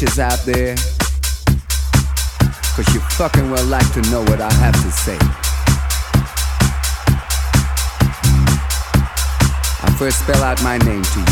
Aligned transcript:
bitches 0.00 0.18
out 0.18 0.38
there. 0.46 0.74
Cause 2.74 2.94
you 2.94 3.00
fucking 3.00 3.50
well 3.50 3.64
like 3.66 3.92
to 3.92 4.00
know 4.10 4.22
what 4.22 4.40
I 4.40 4.50
have 4.52 4.74
to 4.74 4.90
say. 4.90 5.18
I 9.82 9.94
first 9.98 10.20
spell 10.20 10.42
out 10.42 10.62
my 10.62 10.78
name 10.78 11.02
to 11.02 11.20
you. 11.20 11.29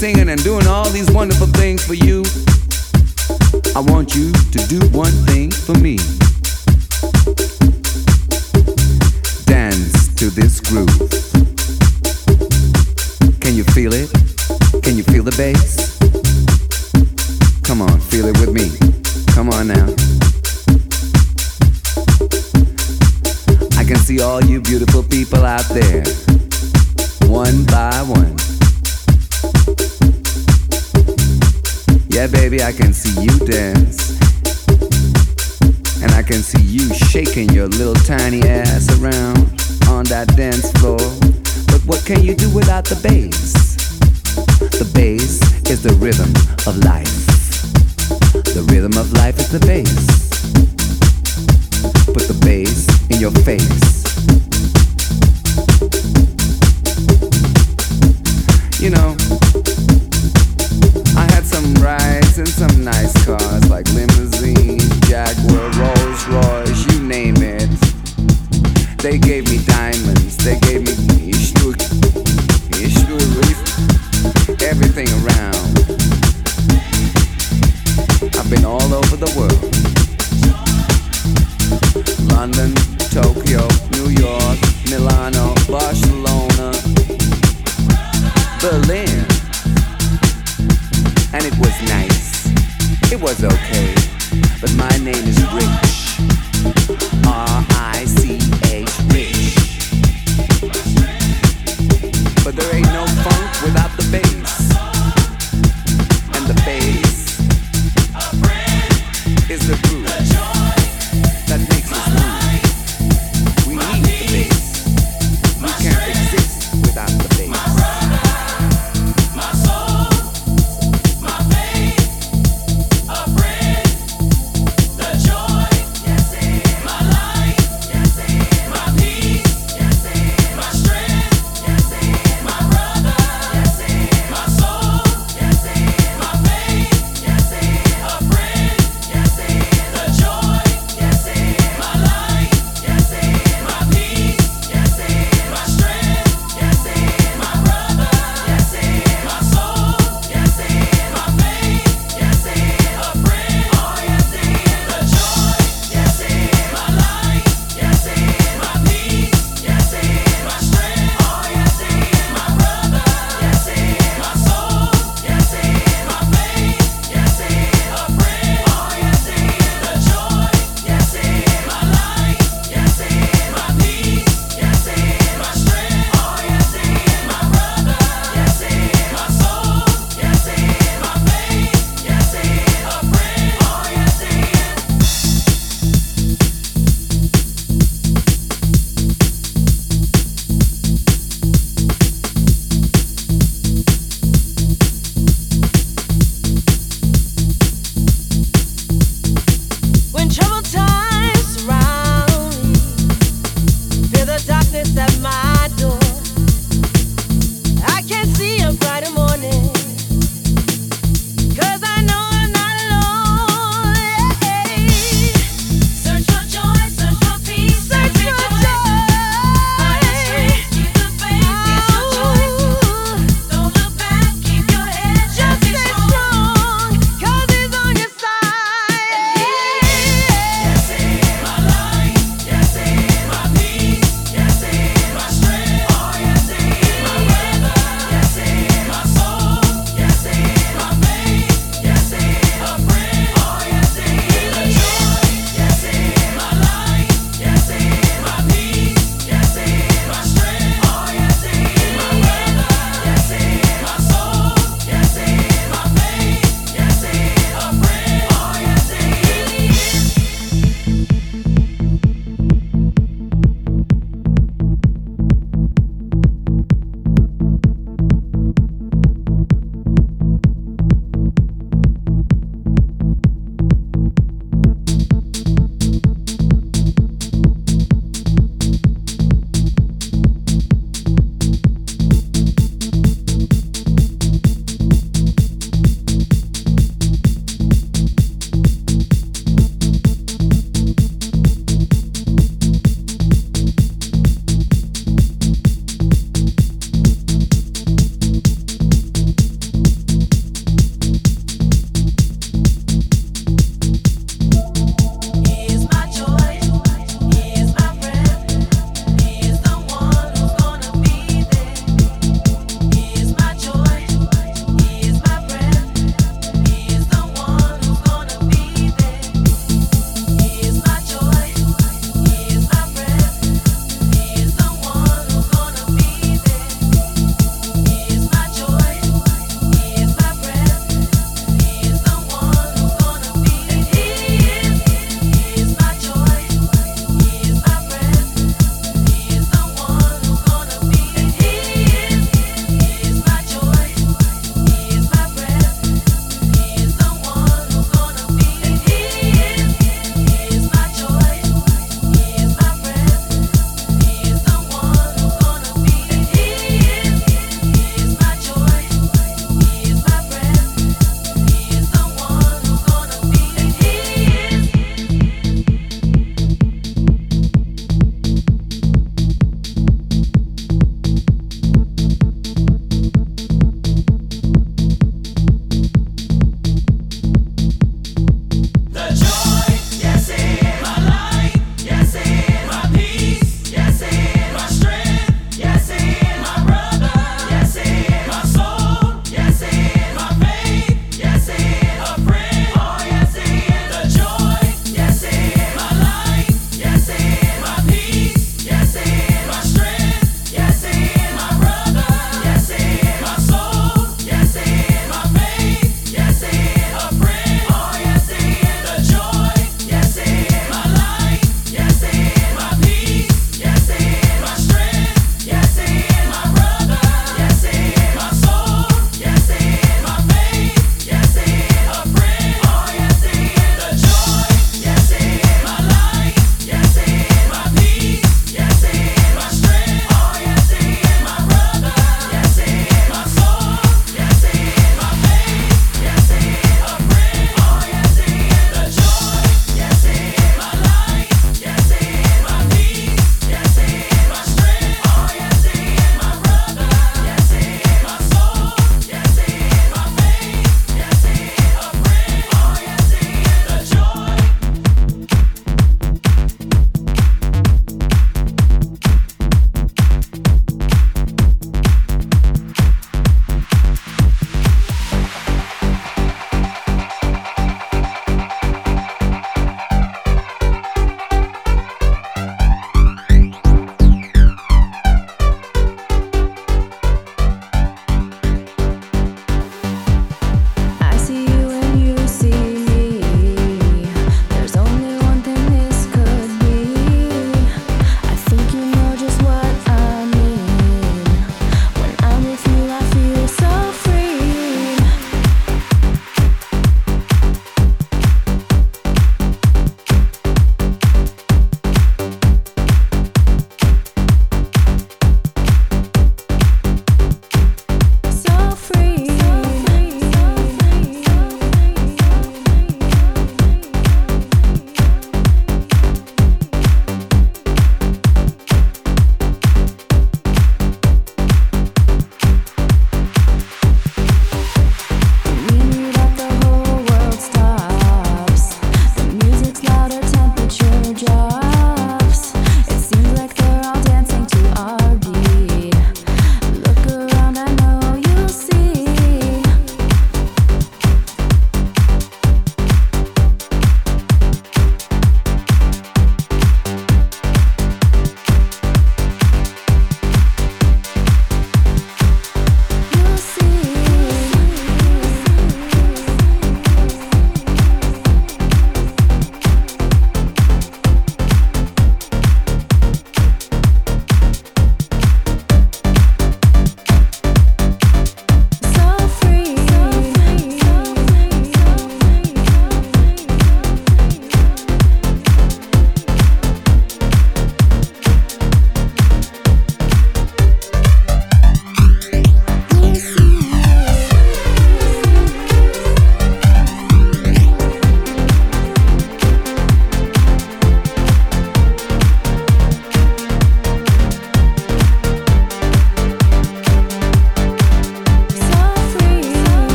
singing 0.00 0.30
and 0.30 0.42
doing 0.42 0.66
all 0.66 0.88
these 0.88 1.10
wonderful 1.10 1.46
things 1.46 1.84
for 1.84 1.92
you. 1.92 2.19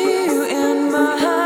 you 0.00 0.44
in 0.44 0.92
my 0.92 1.18
heart. 1.18 1.39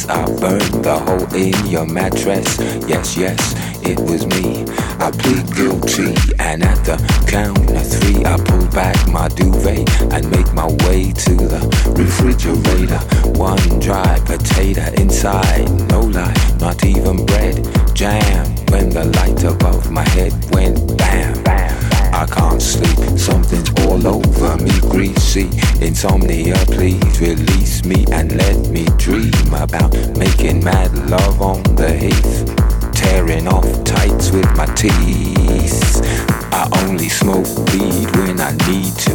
yes, 0.00 0.08
I 0.08 0.24
burned 0.38 0.84
the 0.84 0.98
hole 0.98 1.34
in 1.34 1.66
your 1.66 1.86
mattress. 1.86 2.58
Yes, 2.88 3.16
yes, 3.16 3.54
it 3.86 3.98
was 3.98 4.26
me. 4.26 4.64
I 4.98 5.10
plead 5.10 5.54
guilty, 5.54 6.14
and 6.38 6.62
at 6.62 6.84
the 6.84 6.96
count 7.26 7.70
of 7.70 7.86
three, 7.86 8.24
I 8.24 8.36
pull 8.36 8.66
back 8.68 8.96
my 9.08 9.28
duvet 9.28 9.88
and 10.12 10.30
make 10.30 10.52
my 10.52 10.66
way 10.86 11.12
to 11.12 11.34
the 11.34 11.94
refrigerator. 11.96 13.00
One 13.38 13.78
dry 13.80 14.18
potato 14.24 14.82
inside, 15.00 15.70
no 15.88 16.00
light, 16.00 16.60
not 16.60 16.84
even 16.84 17.26
bread. 17.26 17.66
Jam 17.94 18.46
when 18.70 18.90
the 18.90 19.04
light 19.04 19.42
above 19.44 19.90
my 19.90 20.08
head 20.10 20.32
went 20.52 20.96
bam. 20.96 21.42
bam. 21.42 21.89
I 22.12 22.26
can't 22.26 22.60
sleep, 22.60 23.18
something's 23.18 23.70
all 23.86 24.06
over 24.06 24.56
me, 24.62 24.70
greasy. 24.90 25.48
Insomnia, 25.80 26.56
please 26.66 27.20
release 27.20 27.84
me 27.84 28.04
and 28.12 28.36
let 28.36 28.68
me 28.68 28.84
dream 28.98 29.32
about 29.54 29.94
making 30.16 30.62
mad 30.64 30.92
love 31.08 31.40
on 31.40 31.62
the 31.76 31.92
heath. 31.92 32.92
Tearing 32.92 33.48
off 33.48 33.84
tights 33.84 34.30
with 34.30 34.50
my 34.56 34.66
teeth. 34.74 36.00
I 36.52 36.68
only 36.84 37.08
smoke 37.08 37.46
weed 37.72 38.10
when 38.16 38.40
I 38.40 38.52
need 38.68 38.92
to, 39.06 39.12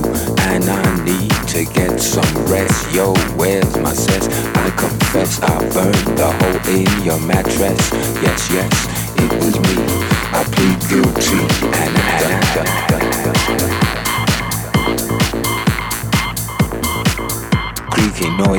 and 0.50 0.64
I 0.64 1.04
need 1.04 1.32
to 1.50 1.66
get 1.74 2.00
some 2.00 2.46
rest. 2.48 2.94
Yo, 2.94 3.14
where's 3.36 3.78
my 3.78 3.94
sense? 3.94 4.28
I 4.56 4.70
confess 4.72 5.42
I 5.42 5.60
burned 5.70 6.18
the 6.18 6.32
hole 6.32 6.74
in 6.74 7.06
your 7.06 7.20
mattress. 7.20 7.92
Yes, 8.24 8.50
yes, 8.52 9.16
it 9.18 9.32
was 9.44 9.60
me 9.60 10.15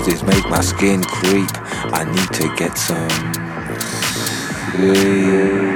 noises 0.06 0.22
make 0.22 0.48
my 0.48 0.60
skin 0.60 1.02
creep. 1.02 1.51
I 1.93 2.05
need 2.05 2.30
to 2.34 2.55
get 2.56 2.76
some 2.76 3.09
sleep. 4.72 5.76